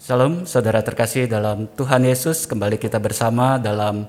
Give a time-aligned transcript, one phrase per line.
[0.00, 4.08] Salam saudara terkasih dalam Tuhan Yesus, kembali kita bersama dalam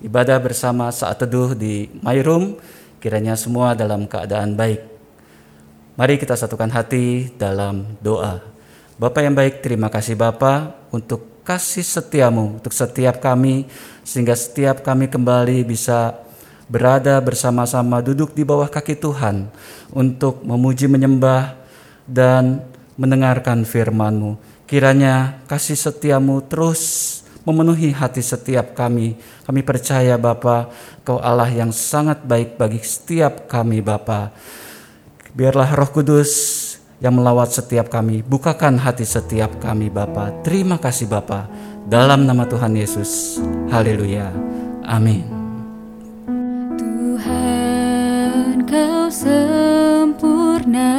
[0.00, 2.56] ibadah bersama saat teduh di My Room,
[3.04, 4.80] kiranya semua dalam keadaan baik.
[6.00, 8.40] Mari kita satukan hati dalam doa.
[8.96, 13.68] Bapak yang baik, terima kasih Bapak untuk kasih setiamu untuk setiap kami,
[14.00, 16.16] sehingga setiap kami kembali bisa
[16.64, 19.52] berada bersama-sama duduk di bawah kaki Tuhan
[19.92, 21.60] untuk memuji menyembah
[22.08, 22.64] dan
[22.96, 24.49] mendengarkan firman-Mu.
[24.70, 29.18] Kiranya kasih setiamu terus memenuhi hati setiap kami.
[29.42, 30.70] Kami percaya Bapa,
[31.02, 34.30] Kau Allah yang sangat baik bagi setiap kami Bapa.
[35.34, 36.30] Biarlah Roh Kudus
[37.02, 40.30] yang melawat setiap kami, bukakan hati setiap kami Bapa.
[40.46, 41.50] Terima kasih Bapa.
[41.90, 43.42] Dalam nama Tuhan Yesus.
[43.74, 44.30] Haleluya.
[44.86, 45.26] Amin.
[46.78, 50.94] Tuhan kau sempurna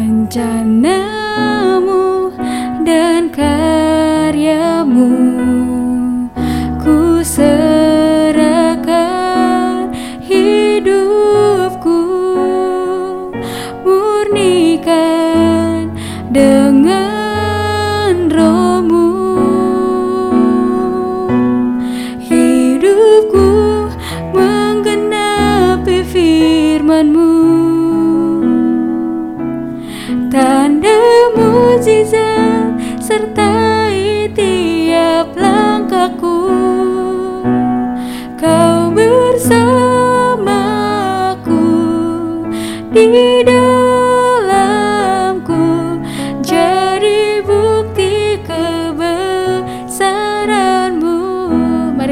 [0.00, 0.30] dalam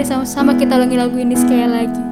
[0.09, 2.08] rencana kita ulangi lagu ini sekali lagi.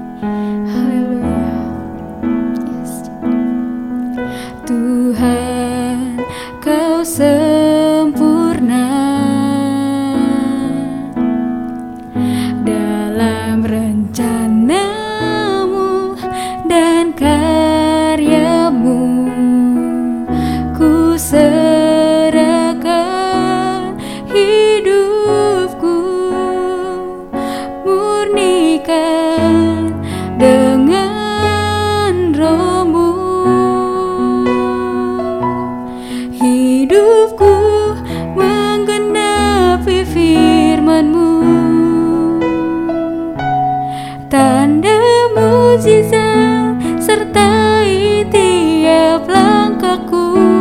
[47.17, 50.56] Sertai tiap langkahku.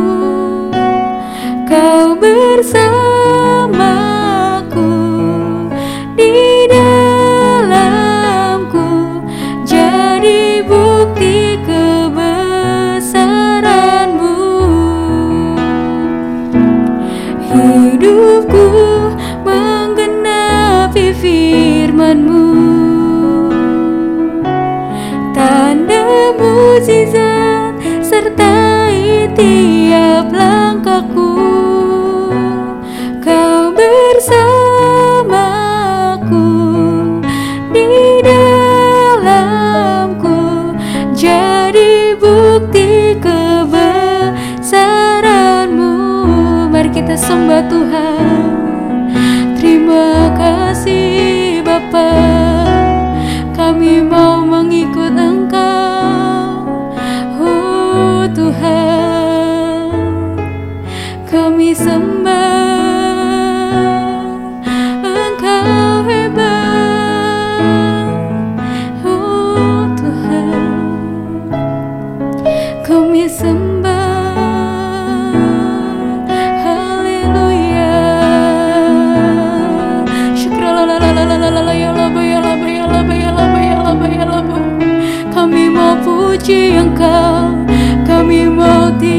[85.46, 87.54] kami mau puji Engkau,
[88.02, 89.15] kami mau di.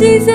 [0.00, 0.29] Jesus.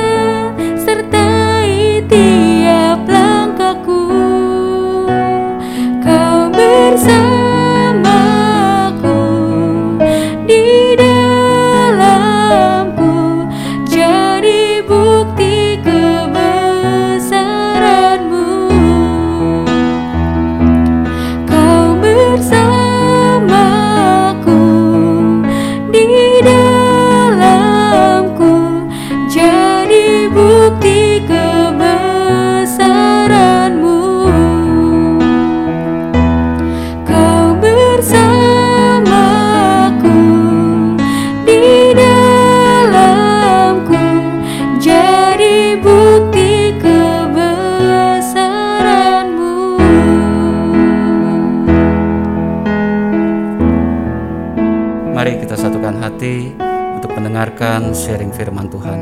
[57.95, 58.99] Sharing firman Tuhan.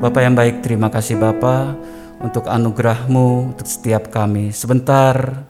[0.00, 1.76] Bapak yang baik, terima kasih Bapa
[2.16, 4.56] untuk anugerahmu untuk setiap kami.
[4.56, 5.44] Sebentar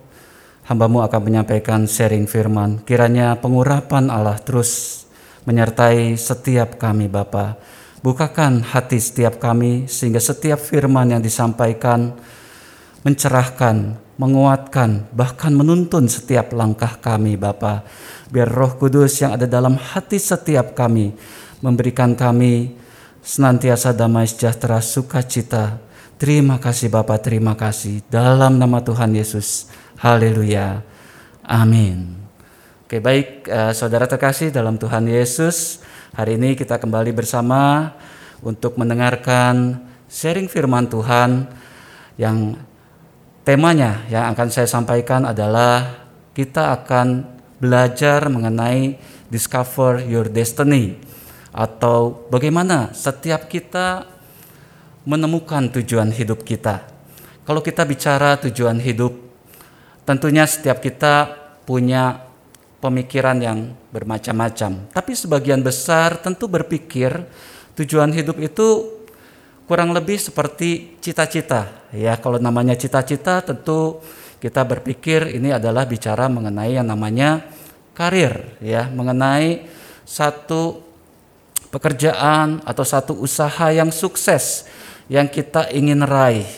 [0.66, 2.82] hambamu akan menyampaikan sharing firman.
[2.82, 5.02] Kiranya pengurapan Allah terus
[5.46, 7.54] menyertai setiap kami Bapa.
[8.02, 12.18] Bukakan hati setiap kami sehingga setiap firman yang disampaikan
[13.06, 17.86] mencerahkan, menguatkan, bahkan menuntun setiap langkah kami Bapa.
[18.26, 21.14] Biar Roh Kudus yang ada dalam hati setiap kami
[21.60, 22.76] memberikan kami
[23.24, 25.80] senantiasa damai sejahtera sukacita.
[26.16, 29.68] Terima kasih Bapa, terima kasih dalam nama Tuhan Yesus.
[30.00, 30.80] Haleluya.
[31.44, 32.16] Amin.
[32.86, 35.84] Oke, baik eh, saudara terkasih dalam Tuhan Yesus.
[36.16, 37.92] Hari ini kita kembali bersama
[38.40, 41.44] untuk mendengarkan sharing firman Tuhan
[42.16, 42.56] yang
[43.46, 46.02] Temanya yang akan saya sampaikan adalah
[46.34, 47.22] kita akan
[47.62, 48.98] belajar mengenai
[49.30, 50.98] discover your destiny
[51.56, 54.04] atau bagaimana setiap kita
[55.08, 56.84] menemukan tujuan hidup kita.
[57.48, 59.16] Kalau kita bicara tujuan hidup,
[60.04, 61.32] tentunya setiap kita
[61.64, 62.28] punya
[62.84, 64.92] pemikiran yang bermacam-macam.
[64.92, 67.24] Tapi sebagian besar tentu berpikir
[67.80, 68.96] tujuan hidup itu
[69.66, 73.98] kurang lebih seperti cita-cita ya kalau namanya cita-cita tentu
[74.38, 77.42] kita berpikir ini adalah bicara mengenai yang namanya
[77.90, 79.66] karir ya mengenai
[80.06, 80.85] satu
[81.76, 84.64] pekerjaan atau satu usaha yang sukses
[85.12, 86.48] yang kita ingin raih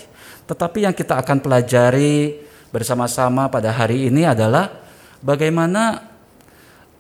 [0.49, 2.41] tetapi yang kita akan pelajari
[2.73, 4.81] bersama-sama pada hari ini adalah
[5.21, 6.09] bagaimana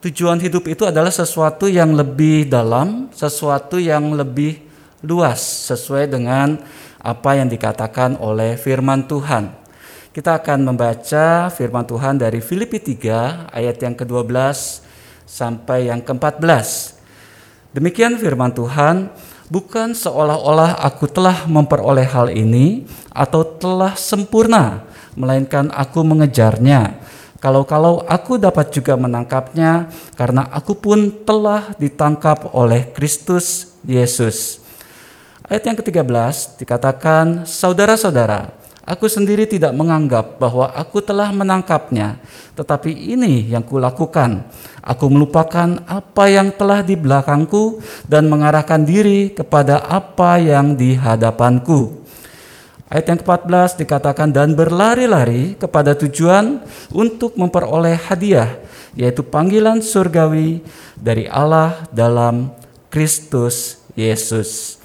[0.04, 4.60] tujuan hidup itu adalah sesuatu yang lebih dalam, sesuatu yang lebih
[5.00, 5.40] luas
[5.72, 6.60] sesuai dengan
[7.00, 9.48] apa yang dikatakan oleh firman Tuhan.
[10.12, 14.28] Kita akan membaca firman Tuhan dari Filipi 3 ayat yang ke-12
[15.24, 16.97] sampai yang ke-14.
[17.78, 19.06] Demikian firman Tuhan,
[19.46, 22.82] bukan seolah-olah aku telah memperoleh hal ini
[23.14, 24.82] atau telah sempurna,
[25.14, 26.98] melainkan aku mengejarnya.
[27.38, 34.58] Kalau-kalau aku dapat juga menangkapnya, karena aku pun telah ditangkap oleh Kristus Yesus.
[35.46, 38.58] Ayat yang ke-13 dikatakan, Saudara-saudara,
[38.88, 42.16] aku sendiri tidak menganggap bahwa aku telah menangkapnya,
[42.56, 44.48] tetapi ini yang kulakukan.
[44.80, 52.08] Aku melupakan apa yang telah di belakangku dan mengarahkan diri kepada apa yang di hadapanku.
[52.88, 58.56] Ayat yang ke-14 dikatakan dan berlari-lari kepada tujuan untuk memperoleh hadiah
[58.96, 60.64] yaitu panggilan surgawi
[60.96, 62.48] dari Allah dalam
[62.88, 64.80] Kristus Yesus.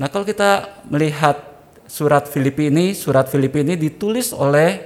[0.00, 1.51] Nah, kalau kita melihat
[1.92, 4.80] surat Filipi ini, surat Filipi ini ditulis oleh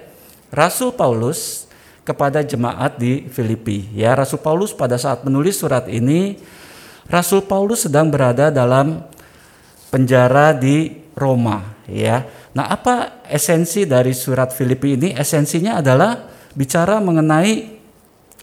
[0.51, 1.71] Rasul Paulus
[2.03, 3.87] kepada jemaat di Filipi.
[3.95, 6.43] Ya, Rasul Paulus pada saat menulis surat ini,
[7.07, 9.07] Rasul Paulus sedang berada dalam
[9.95, 12.27] penjara di Roma, ya.
[12.51, 15.15] Nah, apa esensi dari surat Filipi ini?
[15.15, 16.27] Esensinya adalah
[16.59, 17.79] bicara mengenai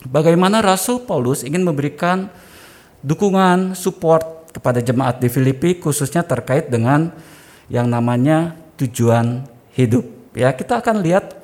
[0.08, 2.32] bagaimana Rasul Paulus ingin memberikan
[3.04, 7.12] dukungan, support kepada jemaat di Filipi khususnya terkait dengan
[7.68, 10.04] yang namanya tujuan hidup.
[10.34, 11.36] Ya, kita akan lihat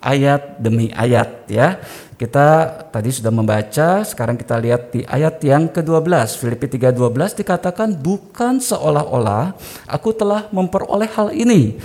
[0.00, 1.78] ayat demi ayat ya.
[2.20, 6.36] Kita tadi sudah membaca, sekarang kita lihat di ayat yang ke-12.
[6.36, 9.56] Filipi 3:12 dikatakan bukan seolah-olah
[9.88, 11.80] aku telah memperoleh hal ini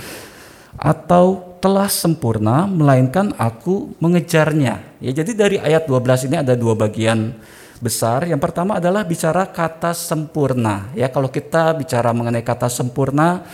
[0.76, 4.84] atau telah sempurna melainkan aku mengejarnya.
[5.00, 7.32] Ya jadi dari ayat 12 ini ada dua bagian
[7.78, 8.24] besar.
[8.24, 10.88] Yang pertama adalah bicara kata sempurna.
[10.96, 13.44] Ya kalau kita bicara mengenai kata sempurna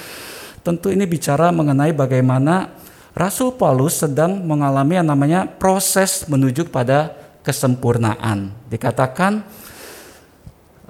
[0.62, 2.70] tentu ini bicara mengenai bagaimana
[3.12, 7.12] Rasul Paulus sedang mengalami yang namanya proses menuju pada
[7.44, 8.54] kesempurnaan.
[8.72, 9.44] Dikatakan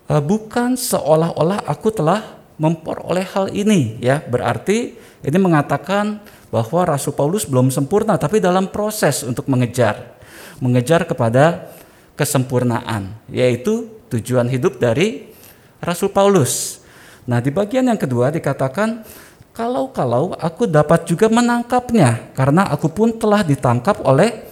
[0.07, 4.23] e, bukan seolah-olah aku telah memperoleh hal ini ya.
[4.23, 6.23] Berarti ini mengatakan
[6.53, 10.21] bahwa Rasul Paulus belum sempurna tapi dalam proses untuk mengejar
[10.63, 11.75] mengejar kepada
[12.23, 15.35] kesempurnaan yaitu tujuan hidup dari
[15.83, 16.79] Rasul Paulus.
[17.27, 19.03] Nah, di bagian yang kedua dikatakan
[19.51, 24.47] kalau-kalau aku dapat juga menangkapnya karena aku pun telah ditangkap oleh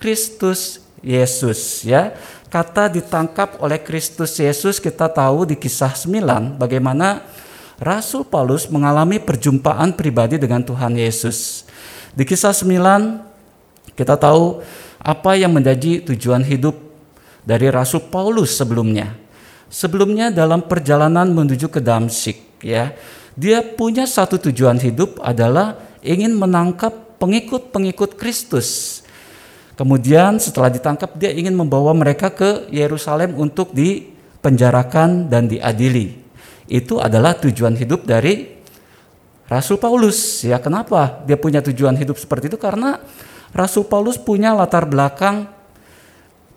[0.00, 2.16] Kristus Yesus ya.
[2.48, 7.22] Kata ditangkap oleh Kristus Yesus kita tahu di kisah 9 bagaimana
[7.78, 11.68] Rasul Paulus mengalami perjumpaan pribadi dengan Tuhan Yesus.
[12.16, 14.64] Di kisah 9 kita tahu
[15.00, 16.89] apa yang menjadi tujuan hidup
[17.50, 19.10] dari Rasul Paulus sebelumnya.
[19.66, 22.94] Sebelumnya dalam perjalanan menuju ke Damsik ya
[23.34, 29.02] dia punya satu tujuan hidup adalah ingin menangkap pengikut-pengikut Kristus.
[29.74, 36.20] Kemudian setelah ditangkap dia ingin membawa mereka ke Yerusalem untuk dipenjarakan dan diadili.
[36.70, 38.60] Itu adalah tujuan hidup dari
[39.50, 40.46] Rasul Paulus.
[40.46, 42.60] Ya, kenapa dia punya tujuan hidup seperti itu?
[42.60, 43.00] Karena
[43.50, 45.59] Rasul Paulus punya latar belakang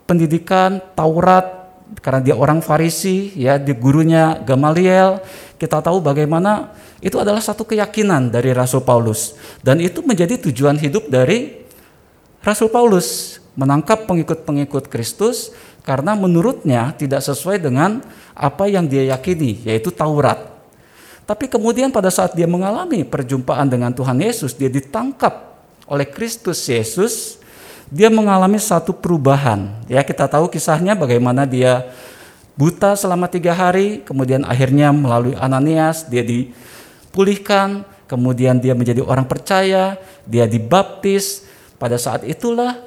[0.06, 1.64] pendidikan Taurat
[2.02, 5.22] karena dia orang Farisi, ya, di gurunya Gamaliel,
[5.62, 11.12] kita tahu bagaimana itu adalah satu keyakinan dari Rasul Paulus dan itu menjadi tujuan hidup
[11.12, 11.64] dari
[12.44, 18.02] Rasul Paulus menangkap pengikut-pengikut Kristus karena menurutnya tidak sesuai dengan
[18.34, 20.52] apa yang dia yakini yaitu Taurat.
[21.24, 25.56] Tapi kemudian pada saat dia mengalami perjumpaan dengan Tuhan Yesus, dia ditangkap
[25.88, 27.40] oleh Kristus Yesus,
[27.90, 29.74] dia mengalami satu perubahan.
[29.90, 31.90] Ya kita tahu kisahnya bagaimana dia
[32.54, 39.98] buta selama tiga hari, kemudian akhirnya melalui Ananias dia dipulihkan, kemudian dia menjadi orang percaya,
[40.24, 41.50] dia dibaptis.
[41.82, 42.80] Pada saat itulah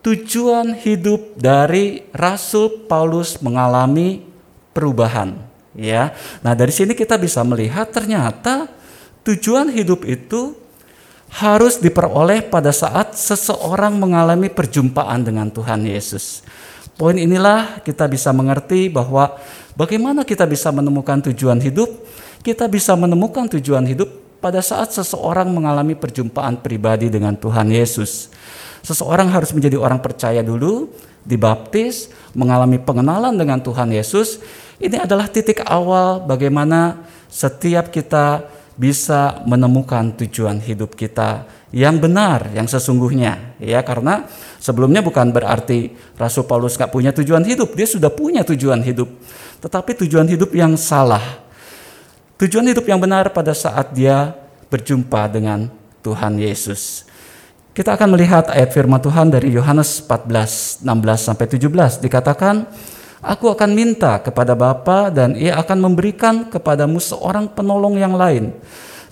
[0.00, 4.24] tujuan hidup dari Rasul Paulus mengalami
[4.72, 5.36] perubahan.
[5.74, 8.70] Ya, nah dari sini kita bisa melihat ternyata
[9.26, 10.54] tujuan hidup itu
[11.34, 16.46] harus diperoleh pada saat seseorang mengalami perjumpaan dengan Tuhan Yesus.
[16.94, 19.34] Poin inilah kita bisa mengerti bahwa
[19.74, 21.90] bagaimana kita bisa menemukan tujuan hidup.
[22.44, 28.30] Kita bisa menemukan tujuan hidup pada saat seseorang mengalami perjumpaan pribadi dengan Tuhan Yesus.
[28.84, 30.92] Seseorang harus menjadi orang percaya dulu,
[31.24, 34.38] dibaptis, mengalami pengenalan dengan Tuhan Yesus.
[34.76, 38.44] Ini adalah titik awal bagaimana setiap kita
[38.74, 43.58] bisa menemukan tujuan hidup kita yang benar, yang sesungguhnya.
[43.62, 44.26] Ya, karena
[44.58, 49.10] sebelumnya bukan berarti Rasul Paulus nggak punya tujuan hidup, dia sudah punya tujuan hidup,
[49.62, 51.42] tetapi tujuan hidup yang salah.
[52.34, 54.34] Tujuan hidup yang benar pada saat dia
[54.66, 55.70] berjumpa dengan
[56.02, 57.06] Tuhan Yesus.
[57.74, 60.86] Kita akan melihat ayat firman Tuhan dari Yohanes 14, 16
[61.18, 62.70] sampai 17 dikatakan,
[63.24, 68.52] Aku akan minta kepada Bapa dan ia akan memberikan kepadamu seorang penolong yang lain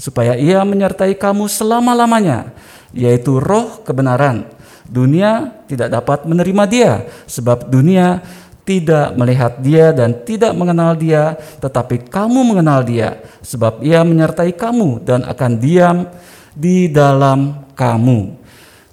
[0.03, 2.51] supaya ia menyertai kamu selama-lamanya,
[2.91, 4.51] yaitu roh kebenaran.
[4.85, 6.93] Dunia tidak dapat menerima dia,
[7.25, 8.19] sebab dunia
[8.67, 15.07] tidak melihat dia dan tidak mengenal dia, tetapi kamu mengenal dia, sebab ia menyertai kamu
[15.07, 16.11] dan akan diam
[16.53, 18.43] di dalam kamu.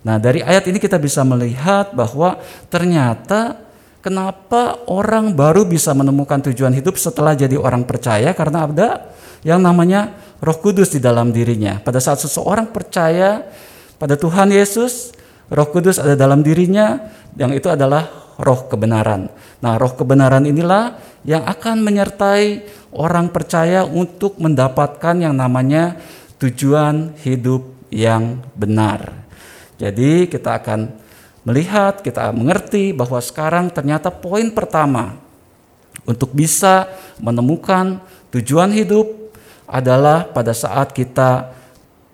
[0.06, 2.40] Nah, dari ayat ini kita bisa melihat bahwa
[2.72, 3.69] ternyata
[4.00, 8.89] kenapa orang baru bisa menemukan tujuan hidup setelah jadi orang percaya karena ada
[9.44, 11.79] yang namanya Roh Kudus di dalam dirinya.
[11.84, 13.44] Pada saat seseorang percaya
[14.00, 15.12] pada Tuhan Yesus,
[15.51, 18.08] Roh Kudus ada dalam dirinya, yang itu adalah
[18.39, 19.27] roh kebenaran.
[19.60, 20.96] Nah, roh kebenaran inilah
[21.27, 22.63] yang akan menyertai
[22.96, 26.00] orang percaya untuk mendapatkan yang namanya
[26.39, 29.27] tujuan hidup yang benar.
[29.75, 31.09] Jadi, kita akan
[31.43, 35.19] melihat, kita mengerti bahwa sekarang ternyata poin pertama
[36.08, 36.89] untuk bisa
[37.22, 38.01] menemukan
[38.34, 39.08] tujuan hidup
[39.69, 41.53] adalah pada saat kita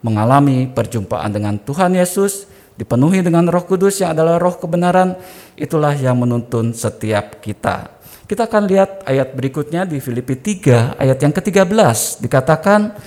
[0.04, 5.16] mengalami perjumpaan dengan Tuhan Yesus, dipenuhi dengan Roh Kudus yang adalah roh kebenaran,
[5.56, 7.96] itulah yang menuntun setiap kita.
[8.26, 12.98] Kita akan lihat ayat berikutnya di Filipi 3 ayat yang ke-13 dikatakan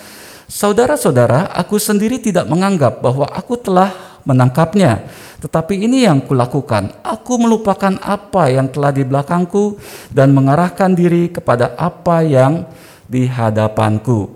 [0.48, 5.06] Saudara-saudara, aku sendiri tidak menganggap bahwa aku telah menangkapnya.
[5.38, 9.78] Tetapi ini yang kulakukan, aku melupakan apa yang telah di belakangku
[10.10, 12.66] dan mengarahkan diri kepada apa yang
[13.06, 14.34] di hadapanku.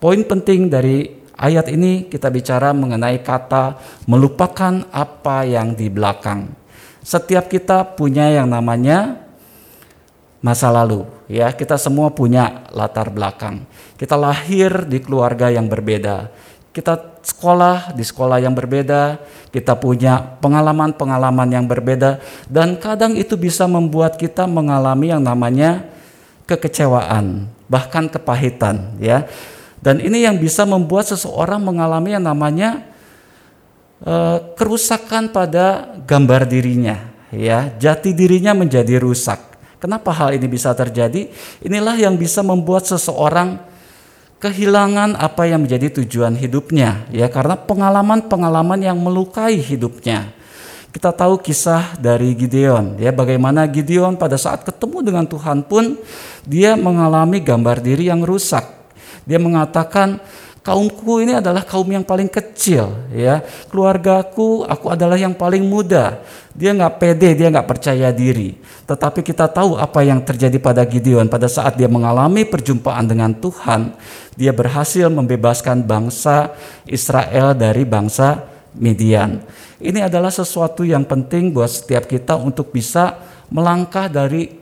[0.00, 1.04] Poin penting dari
[1.36, 3.76] ayat ini kita bicara mengenai kata
[4.08, 6.48] melupakan apa yang di belakang.
[7.04, 9.28] Setiap kita punya yang namanya
[10.40, 11.50] masa lalu, ya.
[11.52, 13.64] Kita semua punya latar belakang.
[13.98, 16.30] Kita lahir di keluarga yang berbeda
[16.78, 19.18] kita sekolah di sekolah yang berbeda,
[19.50, 25.82] kita punya pengalaman-pengalaman yang berbeda, dan kadang itu bisa membuat kita mengalami yang namanya
[26.46, 29.26] kekecewaan, bahkan kepahitan, ya.
[29.82, 32.86] Dan ini yang bisa membuat seseorang mengalami yang namanya
[34.06, 37.74] uh, kerusakan pada gambar dirinya, ya.
[37.74, 39.58] Jati dirinya menjadi rusak.
[39.82, 41.26] Kenapa hal ini bisa terjadi?
[41.58, 43.66] Inilah yang bisa membuat seseorang
[44.38, 50.34] kehilangan apa yang menjadi tujuan hidupnya ya karena pengalaman-pengalaman yang melukai hidupnya.
[50.88, 56.00] Kita tahu kisah dari Gideon ya bagaimana Gideon pada saat ketemu dengan Tuhan pun
[56.48, 58.64] dia mengalami gambar diri yang rusak.
[59.28, 60.16] Dia mengatakan
[60.62, 63.42] kaumku ini adalah kaum yang paling kecil ya.
[63.70, 66.20] Keluargaku aku adalah yang paling muda.
[66.54, 68.58] Dia nggak pede dia nggak percaya diri.
[68.88, 73.94] Tetapi kita tahu apa yang terjadi pada Gideon pada saat dia mengalami perjumpaan dengan Tuhan,
[74.34, 76.56] dia berhasil membebaskan bangsa
[76.88, 79.42] Israel dari bangsa Midian.
[79.78, 83.14] Ini adalah sesuatu yang penting buat setiap kita untuk bisa
[83.48, 84.58] melangkah dari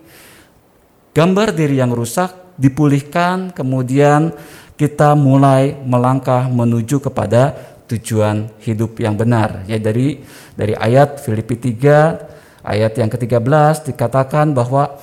[1.17, 4.33] gambar diri yang rusak, dipulihkan, kemudian
[4.77, 7.57] kita mulai melangkah menuju kepada
[7.89, 9.65] tujuan hidup yang benar.
[9.69, 10.21] Ya dari
[10.57, 12.37] dari ayat Filipi 3
[12.67, 14.99] Ayat yang ke-13 dikatakan bahwa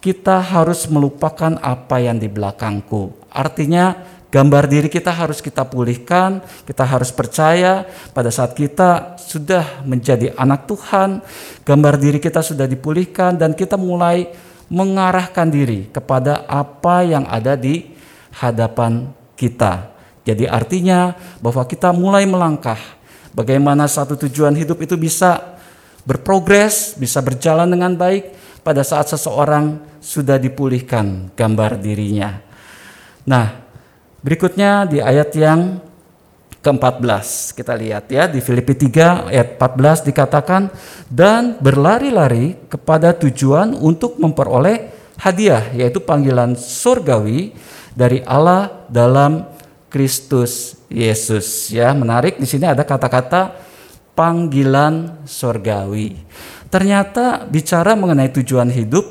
[0.00, 3.12] kita harus melupakan apa yang di belakangku.
[3.28, 3.92] Artinya
[4.32, 7.84] gambar diri kita harus kita pulihkan, kita harus percaya
[8.16, 11.20] pada saat kita sudah menjadi anak Tuhan,
[11.68, 14.32] gambar diri kita sudah dipulihkan dan kita mulai
[14.72, 17.93] mengarahkan diri kepada apa yang ada di
[18.38, 19.94] hadapan kita.
[20.24, 22.80] Jadi artinya bahwa kita mulai melangkah
[23.36, 25.58] bagaimana satu tujuan hidup itu bisa
[26.08, 28.32] berprogres, bisa berjalan dengan baik
[28.64, 32.40] pada saat seseorang sudah dipulihkan gambar dirinya.
[33.28, 33.52] Nah,
[34.24, 35.80] berikutnya di ayat yang
[36.64, 40.72] ke-14 kita lihat ya di Filipi 3 ayat 14 dikatakan
[41.12, 44.88] dan berlari-lari kepada tujuan untuk memperoleh
[45.20, 47.52] hadiah yaitu panggilan surgawi
[47.94, 49.46] dari Allah dalam
[49.88, 53.54] Kristus Yesus ya menarik di sini ada kata-kata
[54.18, 56.18] panggilan sorgawi.
[56.70, 59.06] Ternyata bicara mengenai tujuan hidup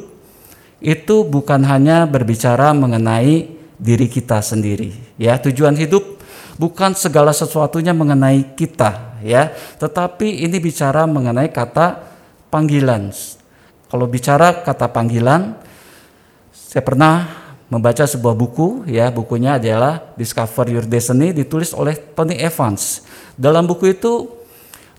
[0.83, 4.91] itu bukan hanya berbicara mengenai diri kita sendiri.
[5.15, 6.19] Ya, tujuan hidup
[6.59, 9.55] bukan segala sesuatunya mengenai kita, ya.
[9.79, 12.03] Tetapi ini bicara mengenai kata
[12.51, 13.15] panggilan.
[13.87, 15.55] Kalau bicara kata panggilan,
[16.51, 17.42] saya pernah
[17.73, 23.01] membaca sebuah buku, ya, bukunya adalah Discover Your Destiny ditulis oleh Tony Evans.
[23.33, 24.29] Dalam buku itu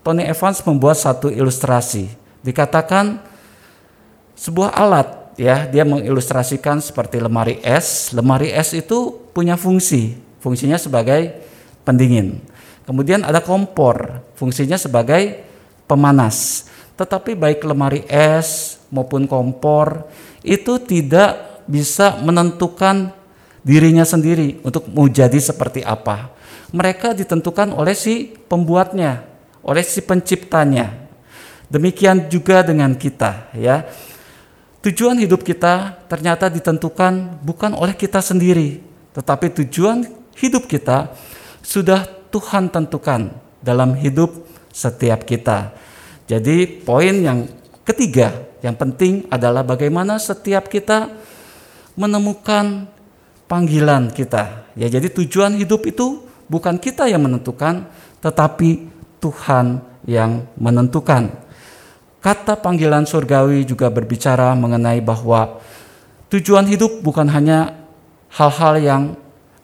[0.03, 2.11] Tony Evans membuat satu ilustrasi.
[2.43, 3.23] Dikatakan
[4.35, 5.07] sebuah alat
[5.39, 8.11] ya, dia mengilustrasikan seperti lemari es.
[8.11, 11.31] Lemari es itu punya fungsi, fungsinya sebagai
[11.87, 12.43] pendingin.
[12.83, 15.47] Kemudian ada kompor, fungsinya sebagai
[15.87, 16.67] pemanas.
[16.99, 20.11] Tetapi baik lemari es maupun kompor
[20.43, 23.13] itu tidak bisa menentukan
[23.65, 26.29] dirinya sendiri untuk mau jadi seperti apa.
[26.69, 29.25] Mereka ditentukan oleh si pembuatnya,
[29.65, 30.93] oleh si penciptanya.
[31.65, 33.89] Demikian juga dengan kita ya.
[34.85, 38.85] Tujuan hidup kita ternyata ditentukan bukan oleh kita sendiri,
[39.17, 40.05] tetapi tujuan
[40.37, 41.09] hidup kita
[41.65, 43.33] sudah Tuhan tentukan
[43.65, 45.73] dalam hidup setiap kita.
[46.29, 47.49] Jadi poin yang
[47.81, 51.09] ketiga yang penting adalah bagaimana setiap kita
[51.95, 52.87] menemukan
[53.47, 54.67] panggilan kita.
[54.75, 57.87] Ya, jadi tujuan hidup itu bukan kita yang menentukan,
[58.21, 58.91] tetapi
[59.23, 61.33] Tuhan yang menentukan.
[62.21, 65.61] Kata panggilan surgawi juga berbicara mengenai bahwa
[66.29, 67.85] tujuan hidup bukan hanya
[68.33, 69.03] hal-hal yang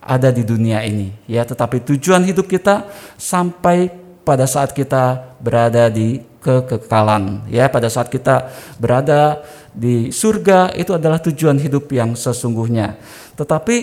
[0.01, 2.89] ada di dunia ini, ya, tetapi tujuan hidup kita
[3.21, 3.93] sampai
[4.25, 8.49] pada saat kita berada di kekekalan, ya, pada saat kita
[8.81, 12.99] berada di surga itu adalah tujuan hidup yang sesungguhnya.
[13.39, 13.75] Tetapi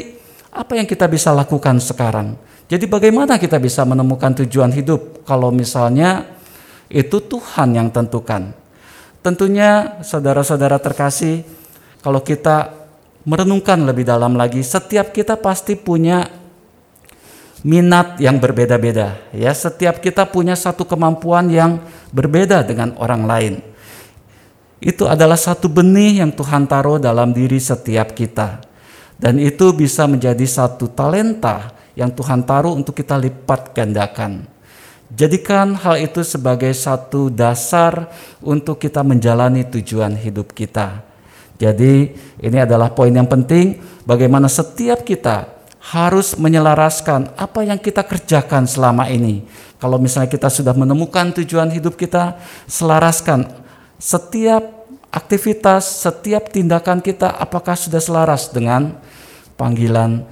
[0.53, 2.37] apa yang kita bisa lakukan sekarang?
[2.69, 6.29] Jadi bagaimana kita bisa menemukan tujuan hidup kalau misalnya
[6.93, 8.53] itu Tuhan yang tentukan?
[9.25, 11.43] Tentunya saudara-saudara terkasih,
[12.05, 12.77] kalau kita
[13.25, 16.29] merenungkan lebih dalam lagi, setiap kita pasti punya
[17.67, 19.19] minat yang berbeda-beda.
[19.35, 21.83] Ya, setiap kita punya satu kemampuan yang
[22.15, 23.55] berbeda dengan orang lain.
[24.79, 28.63] Itu adalah satu benih yang Tuhan taruh dalam diri setiap kita.
[29.19, 34.47] Dan itu bisa menjadi satu talenta yang Tuhan taruh untuk kita lipat gandakan.
[35.11, 38.07] Jadikan hal itu sebagai satu dasar
[38.39, 41.03] untuk kita menjalani tujuan hidup kita.
[41.59, 45.59] Jadi, ini adalah poin yang penting bagaimana setiap kita
[45.91, 49.43] harus menyelaraskan apa yang kita kerjakan selama ini.
[49.83, 52.39] Kalau misalnya kita sudah menemukan tujuan hidup kita,
[52.71, 53.49] selaraskan
[53.99, 54.63] setiap
[55.11, 58.97] aktivitas, setiap tindakan kita apakah sudah selaras dengan
[59.59, 60.23] panggilan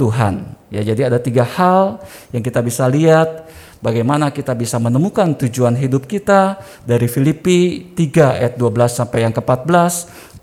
[0.00, 0.56] Tuhan.
[0.72, 2.00] Ya, jadi ada tiga hal
[2.32, 3.44] yang kita bisa lihat
[3.84, 6.56] bagaimana kita bisa menemukan tujuan hidup kita
[6.88, 9.92] dari Filipi 3 ayat 12 sampai yang ke-14.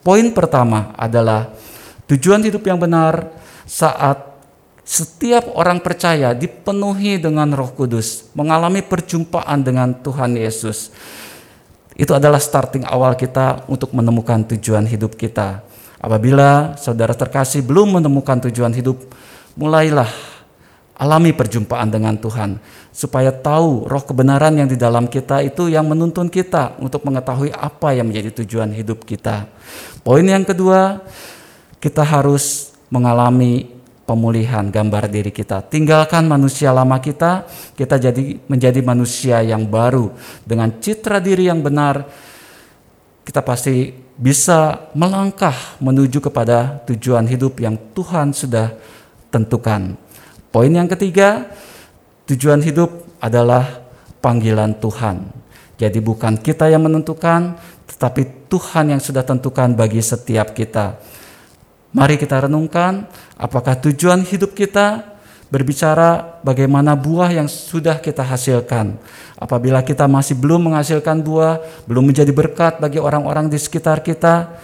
[0.05, 1.49] Poin pertama adalah
[2.05, 3.33] tujuan hidup yang benar
[3.65, 4.37] saat
[4.87, 10.95] setiap orang percaya dipenuhi dengan Roh Kudus, mengalami perjumpaan dengan Tuhan Yesus.
[11.93, 15.63] Itu adalah starting awal kita untuk menemukan tujuan hidup kita.
[15.97, 19.01] Apabila saudara terkasih belum menemukan tujuan hidup,
[19.57, 20.09] mulailah
[20.97, 22.57] alami perjumpaan dengan Tuhan
[22.89, 27.93] supaya tahu roh kebenaran yang di dalam kita itu yang menuntun kita untuk mengetahui apa
[27.93, 29.45] yang menjadi tujuan hidup kita.
[30.01, 31.05] Poin yang kedua,
[31.77, 33.76] kita harus mengalami
[34.07, 35.59] pemulihan gambar diri kita.
[35.67, 37.43] Tinggalkan manusia lama kita,
[37.75, 40.15] kita jadi menjadi manusia yang baru
[40.47, 42.07] dengan citra diri yang benar.
[43.27, 48.71] Kita pasti bisa melangkah menuju kepada tujuan hidup yang Tuhan sudah
[49.27, 49.99] tentukan.
[50.55, 51.51] Poin yang ketiga,
[52.31, 53.83] tujuan hidup adalah
[54.23, 55.27] panggilan Tuhan.
[55.77, 57.59] Jadi bukan kita yang menentukan,
[57.91, 60.97] tetapi Tuhan yang sudah tentukan bagi setiap kita.
[61.97, 65.17] Mari kita renungkan apakah tujuan hidup kita
[65.49, 69.01] berbicara bagaimana buah yang sudah kita hasilkan.
[69.33, 71.57] Apabila kita masih belum menghasilkan buah,
[71.89, 74.61] belum menjadi berkat bagi orang-orang di sekitar kita,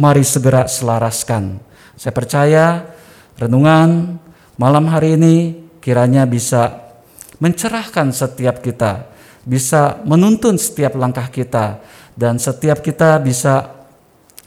[0.00, 1.60] mari segera selaraskan.
[1.92, 2.88] Saya percaya
[3.36, 4.16] renungan
[4.56, 5.36] malam hari ini
[5.84, 6.88] kiranya bisa
[7.36, 9.12] mencerahkan setiap kita,
[9.44, 11.84] bisa menuntun setiap langkah kita,
[12.16, 13.75] dan setiap kita bisa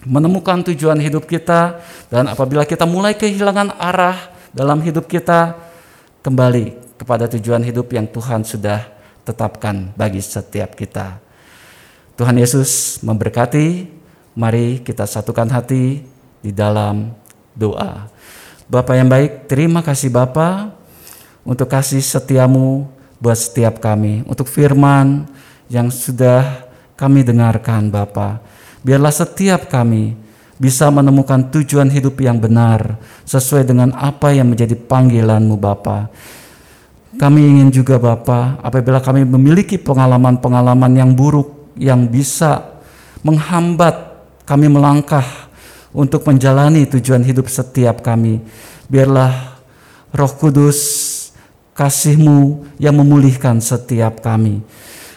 [0.08, 5.56] menemukan tujuan hidup kita dan apabila kita mulai kehilangan arah dalam hidup kita
[6.24, 8.84] kembali kepada tujuan hidup yang Tuhan sudah
[9.24, 11.20] tetapkan bagi setiap kita.
[12.20, 13.98] Tuhan Yesus memberkati.
[14.40, 16.00] Mari kita satukan hati
[16.40, 17.12] di dalam
[17.52, 18.08] doa.
[18.72, 20.72] Bapak yang baik, terima kasih Bapak
[21.44, 22.88] untuk kasih setiamu
[23.20, 25.28] buat setiap kami, untuk firman
[25.68, 26.64] yang sudah
[26.96, 28.40] kami dengarkan Bapak.
[28.80, 30.16] Biarlah setiap kami
[30.60, 36.12] bisa menemukan tujuan hidup yang benar sesuai dengan apa yang menjadi panggilanmu Bapa.
[37.16, 42.80] Kami ingin juga Bapa, apabila kami memiliki pengalaman-pengalaman yang buruk yang bisa
[43.24, 43.96] menghambat
[44.44, 45.26] kami melangkah
[45.96, 48.44] untuk menjalani tujuan hidup setiap kami.
[48.92, 49.58] Biarlah
[50.12, 50.80] Roh Kudus
[51.74, 54.60] kasihmu yang memulihkan setiap kami.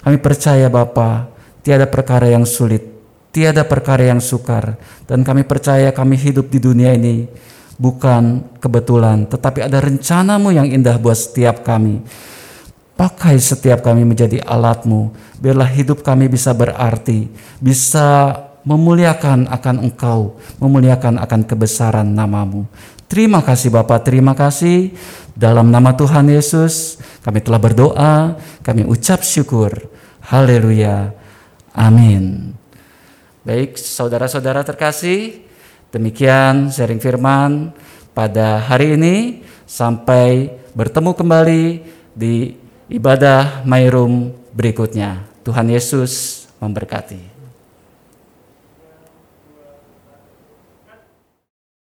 [0.03, 1.31] Kami percaya Bapa,
[1.67, 2.92] tiada perkara yang sulit
[3.33, 4.77] Tiada perkara yang sukar
[5.09, 7.25] dan kami percaya kami hidup di dunia ini
[7.81, 12.05] bukan kebetulan, tetapi ada rencanamu yang indah buat setiap kami.
[12.93, 17.27] Pakai setiap kami menjadi alatmu, biarlah hidup kami bisa berarti,
[17.59, 22.69] bisa memuliakan akan engkau, memuliakan akan kebesaran namamu.
[23.11, 24.95] Terima kasih Bapak, terima kasih.
[25.35, 29.73] Dalam nama Tuhan Yesus, kami telah berdoa, kami ucap syukur.
[30.23, 31.11] Haleluya.
[31.75, 32.62] Amin.
[33.43, 35.43] Baik, saudara-saudara terkasih,
[35.91, 37.75] demikian sharing firman
[38.15, 39.43] pada hari ini.
[39.67, 41.65] Sampai bertemu kembali
[42.15, 42.55] di
[42.87, 45.27] ibadah My Room berikutnya.
[45.43, 47.32] Tuhan Yesus memberkati.